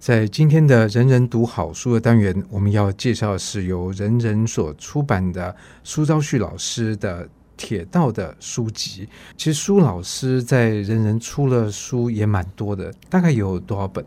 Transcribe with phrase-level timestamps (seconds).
[0.00, 9.06] 在今天的人人读好书的单元，我们要介绍的是由人人所出版的苏昭旭老师的铁道的书籍。
[9.36, 14.02] 其实苏老师在人人出了书也蛮多的，大概有多少本？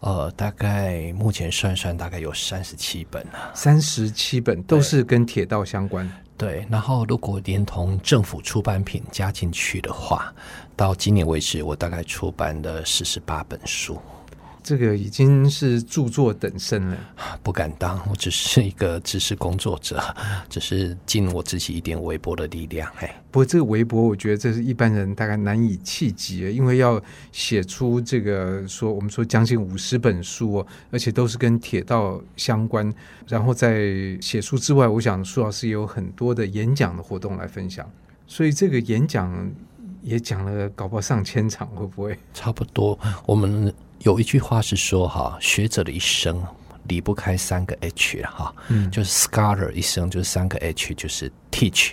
[0.00, 3.50] 呃，大概目前算算，大概有三十七本啊。
[3.54, 6.06] 三十七本都是跟铁道相关。
[6.36, 10.34] 对，然后如果连同政府出版品加进去的话，
[10.76, 13.98] 到今年为止，我大概出版了四十八本书。
[14.62, 16.96] 这个已经是著作等身了，
[17.42, 20.02] 不敢当，我只是一个知识工作者，
[20.48, 22.90] 只是尽我自己一点微薄的力量。
[22.98, 32.92] 哎，不过这个微薄，我觉得这是一般人大概难以企及，因为要写出这个说我们说将近五十本书，而且都是跟铁道相关。
[33.26, 37.88] 然后在写书之外，我想苏老师也有很多的演讲的活动来分享，
[38.26, 39.50] 所以这个演讲
[40.02, 42.18] 也讲了搞不好上千场，会不会？
[42.34, 43.72] 差不多，我们。
[44.00, 46.42] 有一句话是说哈，学者的一生
[46.88, 51.92] 离不开三个 H 哈，嗯，就是 scholar 一生就是三个 H，就是 teach、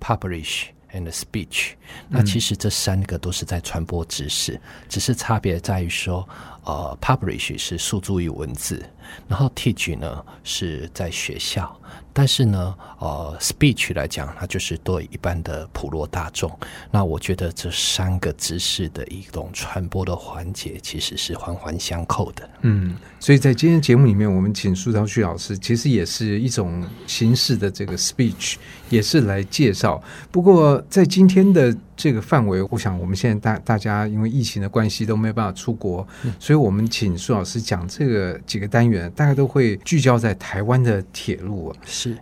[0.00, 1.74] publish and speech。
[2.08, 6.28] 那其实这三个都是在传播知识，只是差别在于说，
[6.68, 8.84] 呃，publish 是诉诸于文字，
[9.26, 11.74] 然后 teach 呢是在学校。
[12.12, 16.50] 但是呢，呃，speech 来讲，它就是对一般的普罗大众。
[16.90, 22.50] 那我觉得这三个知识的一种传播的环节，其实是环环相扣的。
[22.62, 28.56] 嗯，所以在今天节目里面，我们请苏昭旭老师，其实也是一种形式的这个 speech，
[28.90, 30.02] 也是来介绍。
[30.30, 41.74] 不过在今天的这个范围，我想我们现在大大家因为疫情的关系都没有办法出国，嗯，所以我们请苏老师讲这个几个单元，大概都会聚焦在台湾的铁路。
[41.84, 42.16] 是，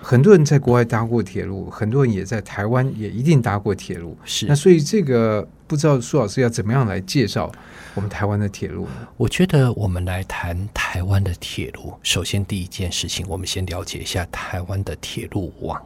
[0.00, 4.16] 很多人在国外搭过铁路，很多人也在台湾也一定搭过铁路。
[4.24, 7.50] 是，那所以这个不知道苏老师要怎么样来介绍
[7.94, 9.08] 我们台湾的铁路呢？
[9.16, 15.80] 我觉得我们来谈台湾的铁路，首先第一件事情，我们先了解一下台湾的铁路网。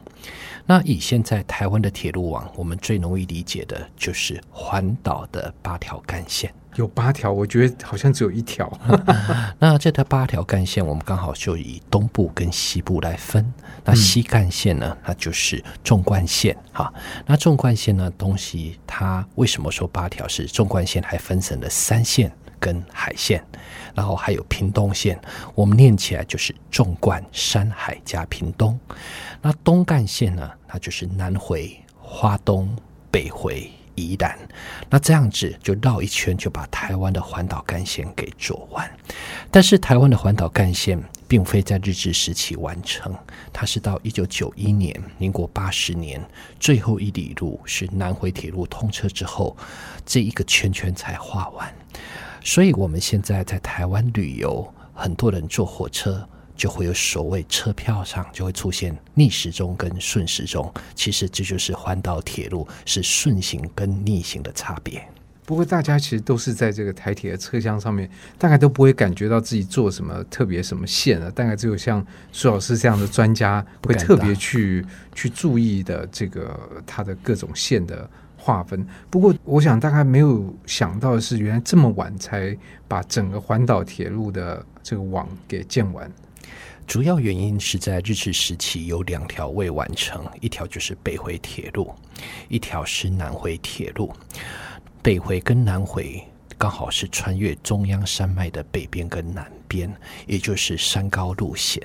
[0.65, 6.51] 那以现在台湾的铁路网，我们最容易理解的就是环岛的八条干线。
[6.75, 8.71] 有八条，我觉得好像只有一条。
[9.59, 13.53] 那这条八条干线，我们刚好就以东部跟西部来分。
[13.83, 16.55] 那西干线呢，那就是纵贯线。
[16.71, 16.93] 哈，
[17.25, 21.01] 那纵贯线呢，东西它为什么说八条是纵贯线？
[21.03, 23.43] 还分成了三线跟海线，
[23.93, 25.19] 然后还有屏东线。
[25.53, 28.77] 我们念起来就是纵贯山海加屏东。
[29.41, 32.75] 那东干线呢，它就是南回花东，
[33.11, 33.71] 北回。
[33.95, 34.37] 宜兰，
[34.89, 38.89] 那这样子就绕一圈，就把台湾的环岛干线给做完。
[39.49, 43.13] 但是台湾的环岛干线并非在日治时期完成，
[43.51, 46.23] 它是到一九九一年，民国八十年
[46.59, 49.55] 最后一里路是南回铁路通车之后，
[50.05, 51.73] 这一个圈圈才画完。
[52.43, 56.27] 所以我们现在在台湾旅游，很多人坐火车。
[56.55, 65.05] 就会有所谓车票上就会出现逆时钟跟顺时钟，其实这就是环岛铁路是顺行跟逆行的差别。
[65.45, 71.29] 不过大家其实都是在这个台铁的车厢上面，大概都不会感觉到自己坐什么特别什么线了。
[71.29, 74.83] 大概只有像苏老师这样的专家会特别去
[75.13, 78.83] 去注意的这个它的各种线的划分。
[79.07, 86.11] 不过我想大概没有想到的是，原来这么晚才把整个环岛铁路的这个网给建完。
[86.87, 91.93] 主要原因是在日治时期有两条未完成，一条就是北回铁路，
[92.47, 94.13] 一条是南回铁路。
[95.01, 96.23] 北回跟南回
[96.57, 99.93] 刚好是穿越中央山脉的北边跟南边，
[100.25, 101.81] 也就是山高路线。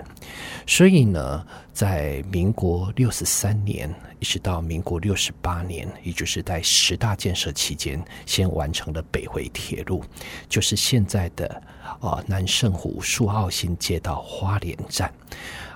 [0.67, 10.05] 所以呢，在民国六十三年一直到民国六十八年，也就是在十大建设期间，先完成了北回铁路，
[10.49, 11.63] 就是现在的。
[12.01, 15.13] 啊，南圣湖树澳新街到花莲站，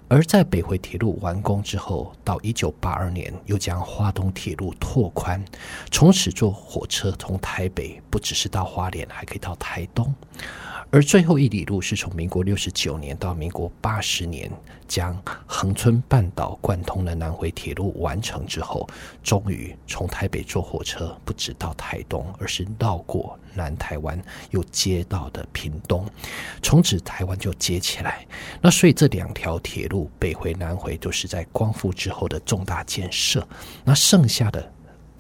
[0.07, 5.45] 而在北回铁路完工之后，到一九八二年又将花东铁路拓宽，
[5.91, 10.15] 从此坐火车从台北不只是到花莲，还可以到台东。
[10.95, 14.49] 而最后一里路是从民国六十九年到民国八十年，
[14.87, 18.89] 将恒春半岛贯通的南回铁路完成之后，
[19.21, 26.09] 终于从台北坐火车不止到台东，而是绕过南台湾，又接到的屏东，
[26.63, 28.25] 从此台湾就接起来。
[28.63, 33.45] 那所以这两条铁路北回南回都是在光复之后的重大建设，
[33.83, 34.73] 那剩下的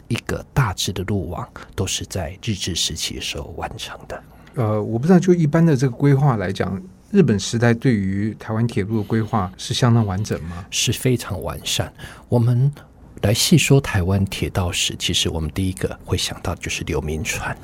[0.07, 4.23] 一个大致的路网都是在日治时期的时候完成的。
[4.55, 6.81] 呃，我不知道，就一般的这个规划来讲，
[7.11, 10.65] 日本时代对于台湾铁路的规划是相当完整吗？
[10.71, 11.93] 是非常完善。
[12.29, 12.73] 我们
[13.23, 17.57] 来细说台湾铁道史，其实我们第一个会想到就是刘铭传。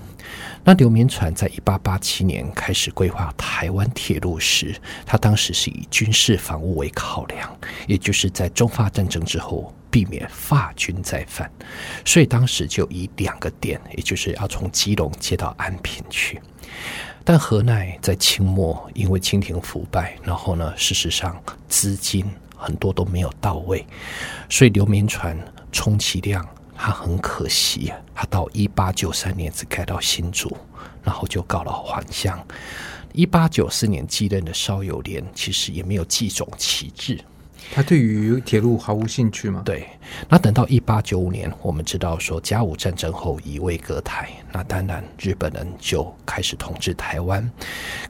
[0.63, 4.75] 那刘铭传在一八八七年开始规划台湾铁路时，
[5.07, 11.51] 他当时是以军事防务为考量，也就是在中法战争之后避免法军再犯，
[12.05, 16.39] 所以当时就以两个点，也就是要从基隆接到安平去。
[17.25, 22.25] 但何奈在清末因为清廷腐败，然后呢，事实上资金
[22.57, 23.87] 很多都没有到位，
[24.49, 25.39] 所以刘铭传
[25.71, 26.47] 充其量。
[26.83, 30.57] 他很可惜，他到一八九三年只开到新竹，
[31.05, 32.43] 然后就告了还乡。
[33.13, 37.23] 一八九四年继任的邵友莲其实也没有继种旗帜。
[37.73, 39.63] 他对于铁路毫无兴趣吗？
[39.65, 39.87] 对，
[40.29, 47.49] 那等到一八九五年，我们知道说甲午战争后乙未割台，那当然日本人就开始统治台湾。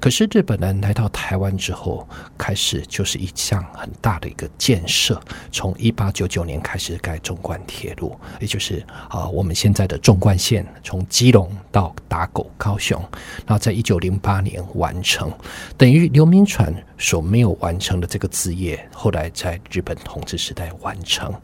[0.01, 2.09] 可是日本人来到台湾之后，
[2.39, 5.21] 开始就是一项很大的一个建设，
[5.53, 12.99] 从一八九九年开始盖纵贯铁路，也就是啊我们现在的纵贯线，从基隆到打狗高雄，
[13.47, 15.31] 然后在一九零八年完成，
[15.77, 21.35] 等于刘铭传所没有完成的这个志业，后来在日本统治时代完成，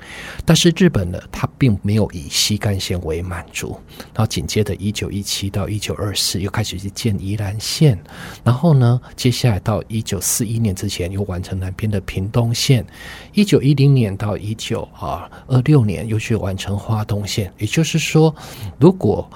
[0.45, 3.81] 但是日本呢，它并没有以西干线为满足，
[4.15, 7.99] 然后紧接着一九一七到一九二四又开始去建宜兰线，
[8.45, 12.87] 然后呢，接下来到一九四一年之前又完成南边的屏东线，
[13.33, 18.33] 一九一零年到一九啊二六年又去完成花东线，也就是说，
[18.79, 19.29] 如果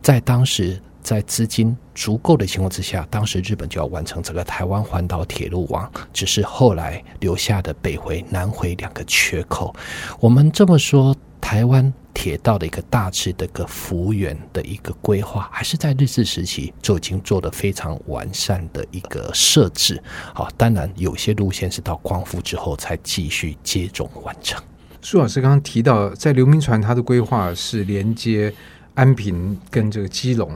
[0.00, 0.80] 在当时。
[1.08, 9.74] 在资金足够的情况之下，当时日本就要完成整个台湾环岛铁路网，只是后来留下的北回、南回两个缺口。
[10.20, 19.98] 我们这么说，台湾铁道的一个大致的一个幅员的一个规划，还是在日治时期就已经做得非常完善的一个设置。
[20.34, 24.62] 好，当然有些路线是到光复之后才继续接种完成。
[25.00, 28.52] 苏老师刚刚提到，在刘铭传他的规划是连接
[28.98, 30.52] 安平跟这个基隆。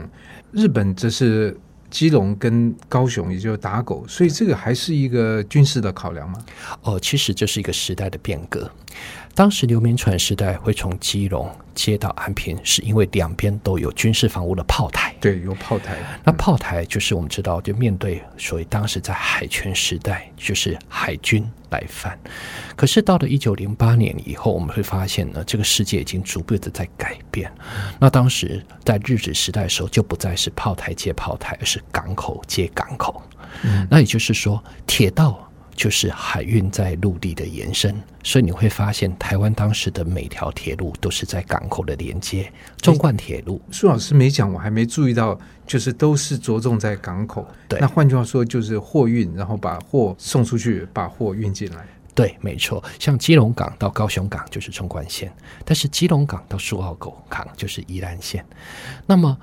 [0.51, 1.57] 日本则是
[1.89, 6.43] 基隆跟高雄，也就是打狗，所以这个还是一个军事的考量吗？
[6.81, 8.69] 哦，其实这是一个时代的变革。
[9.35, 15.13] 当时刘铭传时代会从基隆接到安平，是因为两边都有军事防务的炮台。
[15.19, 15.97] 对，有炮台。
[16.23, 22.17] 那炮台就是我们知道，就面对所谓当时在海权时代，就是海军来犯。
[22.75, 27.51] 可是到了一九零八年以后，我们会发现呢，这个世界已经逐步的在改变。
[27.99, 33.19] 那当时在日治时代的时候，就不再是炮台接炮台，而是港口接港口。
[33.63, 35.49] 嗯，那也就是说，铁道。
[35.75, 42.51] 就是海运在陆地的延伸，所以你会发现台湾当时的每条铁路都是在港口的连接。
[42.77, 47.47] 纵贯铁路，苏老师没讲，我还没注意到，就是都是着重在港口。
[47.67, 51.85] 对，那换句话说，就是货运，然后把货送出去，把货运进来。
[52.15, 52.83] 对，没错。
[52.99, 55.33] 像基隆港到高雄港就是纵贯线，
[55.65, 56.93] 但是基隆港到苏澳
[57.27, 58.45] 港就是宜兰线。
[59.07, 59.35] 那么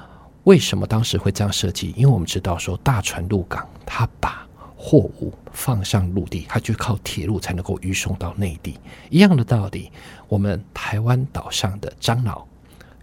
[0.45, 1.93] 为什么当时会这样设计？
[1.97, 4.47] 因为我们知道说大船入港，它把
[4.83, 8.79] 货物放上陆地，它就靠铁路才能够运送到内地。
[9.11, 9.93] 一样的道理，
[10.27, 12.49] 我们台湾岛上的樟脑、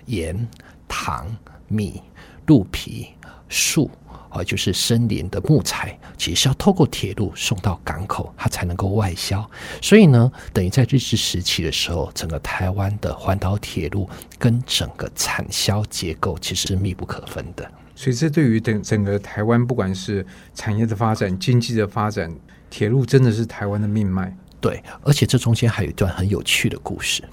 [0.07, 0.47] 盐、
[0.87, 1.27] 糖、
[1.67, 2.01] 米、
[2.47, 3.09] 鹿皮、
[3.47, 3.91] 树，
[4.29, 9.47] 啊，就是森林的木材，其实是要透过铁路送到港口，它才能够外销。
[9.79, 14.09] 所以呢，等于在日治时期的时候，整个台湾的环岛铁路
[14.39, 17.71] 跟整个产销结构其实是密不可分的。
[17.97, 20.23] 所以，这对于整整个台湾，不管是
[20.53, 22.31] 产业的发展、经济的发展，
[22.69, 24.31] 铁路真的是台湾的命脉。
[24.61, 27.23] 对，而且这中间还有一段很有趣的故事。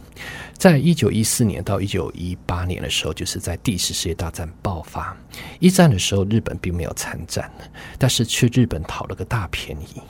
[0.54, 5.14] 在一九一四年到一九一八年的时候，就是在第一次世界大战爆发。
[5.60, 7.50] 一战的时候，日本并没有参战，
[7.98, 10.00] 但是去日本讨了个大便宜。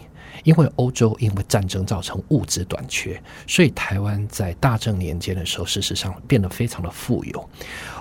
[0.45, 7.51] 因为欧洲因为战争造成物资短缺，所以台湾在大正年间的时候，事实上变得非常的富有，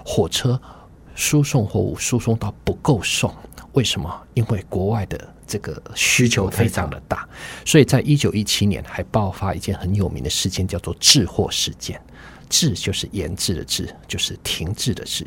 [0.05, 0.61] 火车。
[1.15, 3.33] 输送货物输送到不够送，
[3.73, 4.21] 为什么？
[4.33, 7.27] 因为国外的这个需求非常的大，
[7.65, 11.99] 所以在一九一七年还爆发一件很有名的事件，叫做“滞货事件”。
[12.49, 15.25] 滞就是延滞的滞，就是停滞的滞。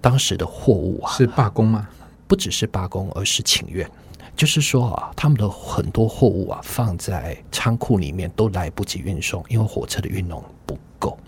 [0.00, 1.86] 当时的货物啊，是罢工吗？
[2.26, 3.86] 不只是罢工，而是请愿。
[4.34, 11.18] 就是说啊，他们的很多货物啊，放在仓库里面都来不及运送，因为火车的运动不够。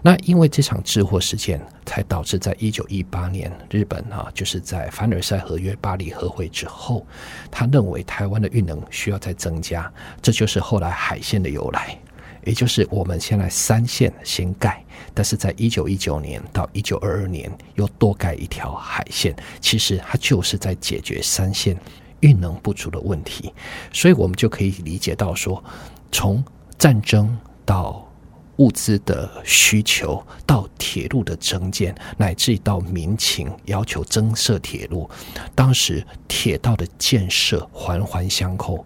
[0.00, 7.04] 那因为这场滞货事件，才导致在一九一八年，日本啊，就是在凡尔赛合约、巴黎和会之后，
[7.50, 11.98] 他认为台湾的运能需要再增加，这就是后来海线的由来。
[12.44, 14.82] 也就是我们先来三线先盖，
[15.12, 21.76] 但是在一九一九年到一九二二年又多盖一条海线，其实它就是在解决三线
[22.20, 23.52] 运能不足的问题。
[23.92, 25.62] 所以我们就可以理解到说，
[26.12, 26.42] 从
[26.78, 28.07] 战争到
[28.58, 35.08] 物资的需求，到铁路的增建，乃至于到民情要求增设铁路，
[35.54, 38.84] 当时铁道的建设环环相扣。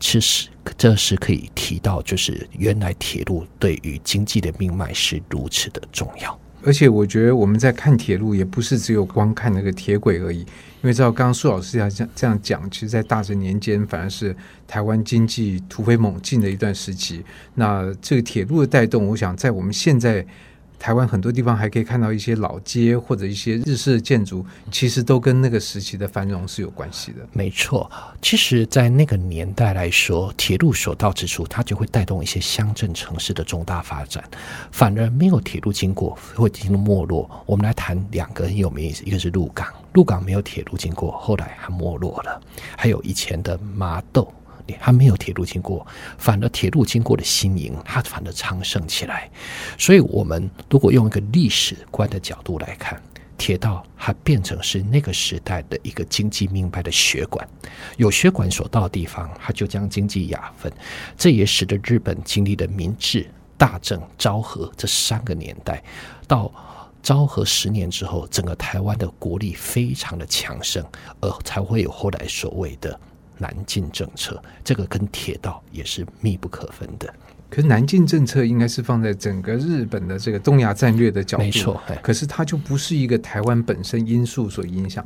[0.00, 6.36] 其实这是可以提到，就是原来铁路对于经济的命脉是如此的重要。
[6.64, 10.40] 而且我觉得我们在看铁路，也不是只有光看那个铁轨而已。
[10.40, 14.34] 因为知道刚刚苏老师这样这样讲，其实，在大正年间，反而是
[14.66, 17.24] 台湾经济突飞猛进的一段时期。
[17.54, 20.26] 那这个铁路的带动，我想在我们现在。
[20.82, 27.18] 台湾很多地方还可以看到一些老街或者一些日式的建筑，其实都跟那个时期的繁荣是有关系的。
[27.32, 27.88] 没错，
[28.20, 34.24] 其实，在那个年代来说，铁路所到之处，它就会带动一些乡镇城市的重大发展。
[34.72, 37.30] 反而没有铁路经过，会进入没落。
[37.46, 42.40] 我们来谈两个很有名，一个是鹿港，鹿港没有铁路经过，后来还没落了。
[42.76, 44.34] 还有以前的麻豆。
[44.80, 45.86] 它没有铁路经过，
[46.18, 49.30] 反而铁路经过的新营，它反而昌盛起来。
[49.78, 53.00] 所以，我们如果用一个历史观的角度来看，
[53.38, 57.46] 铁道它变成是那个时代的一个经济命脉的血管。
[57.96, 60.72] 有血管所到的地方，它就将经济养分。
[61.16, 65.82] 这也使得日本经历了明治、大正、昭和这三个年代。
[66.28, 66.52] 到
[67.02, 70.84] 昭和十年之后，整个台湾的国力非常的强盛，
[71.20, 73.00] 而才会有后来所谓的。
[73.42, 77.12] 南进政策，这个跟铁道也是密不可分的。
[77.50, 81.82] 可是南进政策应该是放在整个日本的这个东亚战略的角度，没错。
[82.02, 85.04] 可是它就不是一个台湾本身因素所影响。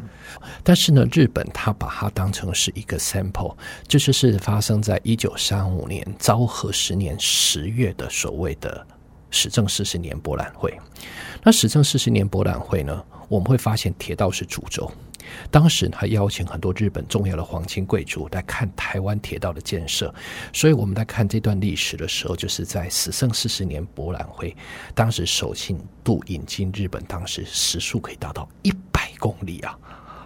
[0.62, 3.56] 但是呢，日本它把它当成是一个 sample，
[3.88, 8.86] 就是是发生在一九三五年昭和十年十月的所谓的
[9.30, 10.72] 史政四十年博览会。
[11.42, 14.88] 那史政四十年博览会呢，我们会发现铁道是主轴。
[15.50, 20.14] 当时他邀请很多日本重要的皇亲贵族来看台湾铁道的建设，
[20.52, 24.56] 所以我们在看这段历史的时候，就是在始政四十年博览会，
[24.94, 29.78] 当时首庆度引进日本，当时时速可以达到一百公里啊，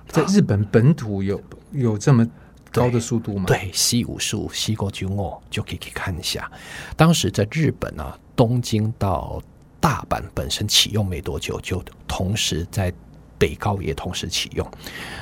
[0.09, 1.41] 在日本本土有
[1.73, 2.27] 有这么
[2.73, 3.45] 高的速度吗？
[3.47, 6.51] 对，C 五十五、C 五九五就可以去看一下。
[6.97, 9.43] 当时在日本啊，东京到
[9.81, 12.93] 大阪本身启用没多久，就同时在。
[13.41, 14.71] 北高也同时启用，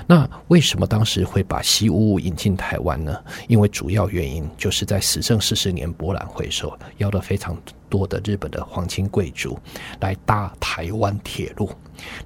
[0.04, 3.16] 那为什么当时会把西五五引进台湾呢？
[3.46, 7.56] 因为主要原因就是在时政四十年博览会时候邀了非常
[7.88, 9.58] 多的日本的皇亲贵族
[10.00, 11.70] 来搭台湾铁路。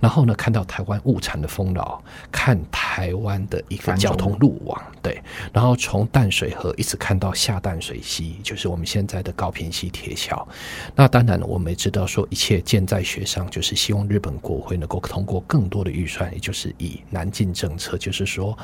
[0.00, 5.18] 然后呢，看到台湾物产的丰饶，看台湾的一个交通路网，对，
[5.50, 10.46] 然后从淡水河一直看到下淡水溪，就是我们现在的高平溪铁桥。
[10.94, 18.54] 那当然，我们也知道说，一切箭在学上，就是希望日本国会能够通过更多的预算，也就是以南进政策，就是说，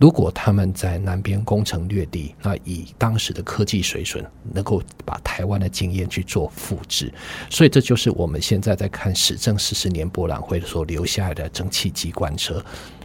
[0.00, 7.12] 如果他们在南边攻城略地，那以当时的科技水准，能够把台湾的经验去做复制。
[7.48, 12.62] 所以，这就是我们现在在看史政四十年博览会所留下来的蒸汽机关车，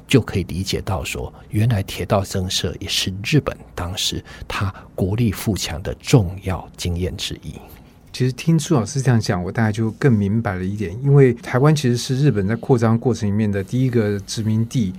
[0.07, 7.53] 就可以理解到说，原来铁道增设也是日本当时它国力富强的重要经验之一。
[8.11, 14.91] 其实听苏老师这样讲，我大概就更明白了一点，因为台湾其实是日本在扩张过程里面的第一个殖民地。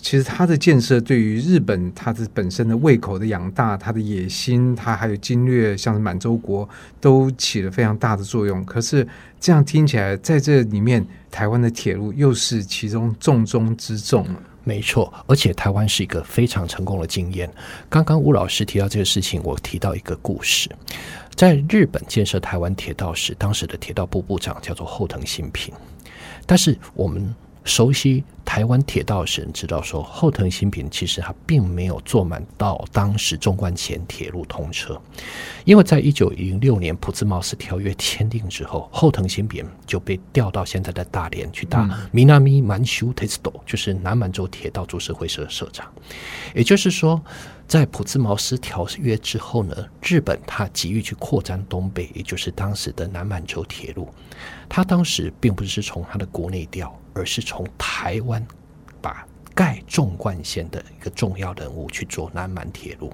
[0.00, 6.66] 其实它的建设对于日本它的本身的胃口的养大，它的野心，它还有经略，像是满洲国
[7.00, 8.64] 都起了非常大的作用。
[8.64, 9.06] 可是
[9.40, 14.26] 这样听起来，在这里面，台湾的铁路又是其中重中之重。
[14.62, 17.50] 没错，而且台湾是一个非常成功的经验。
[17.88, 20.70] 刚刚吴老师提到这个事情，我提到一个故事，
[21.34, 25.74] 在日本建设台湾铁道时，当时的铁道部部长叫做后藤新平，
[26.46, 27.34] 但是我们。
[27.68, 34.98] 熟悉台湾铁道的人知道，说后藤新平其实他并没有坐满到当时纵贯前铁路通车，
[35.66, 45.86] 因为在一九零六年普兹茅斯条约签订之后，后藤新平就被调到现在的大连去当米纳米满州铁道，就是南满洲铁道株式会社的社长。
[46.54, 47.22] 也就是说，
[47.66, 54.08] 在普兹茅斯条约之后呢，日本他急于去扩张东北，也就是当时的南满洲铁路，
[54.70, 56.98] 他当时并不是从他的国内调。
[57.18, 58.44] 而是从台湾
[59.02, 63.12] 把盖纵贯线的一个重要人物去做南满铁路，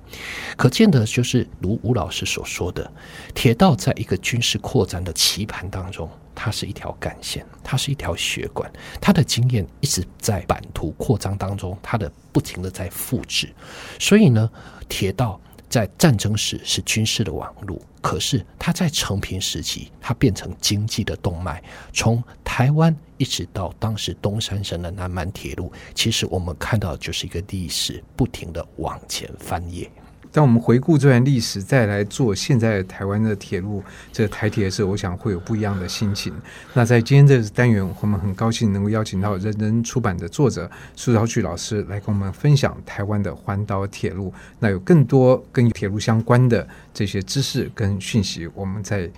[0.58, 2.92] 可见的就是如吴老师所说的，
[3.34, 8.70] 铁道在一个军事扩张的棋盘当中，它是一条干线，它是一条血管，
[9.00, 13.50] 它的经验一直在版图扩张当中，它的不停的在复制，
[13.98, 14.50] 所以呢，
[14.86, 15.40] 铁道。
[15.66, 21.60] 在战争时是军事的网路，可是它在承平时期，它变成经济的动脉。
[21.92, 29.90] 从台湾一直到当时东三省的南满铁路，其实我们看到就是一个历史不停的往前翻页。
[30.30, 36.34] 当我们回顾这段历史，再来做现在台湾的铁路这台铁的时候，我想会有不一样的心情。
[36.74, 44.30] 那在今天这个单元，我们很高兴能够邀请到人人出版的作者苏昭旭老师来跟我们分享台湾的环岛铁路。
[44.58, 49.08] 那有更多跟铁路相关的这些知识跟讯息，我们在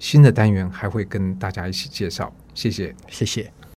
[0.00, 2.34] 新的单元还会跟大家一起介绍。
[2.54, 3.50] 谢谢，谢谢。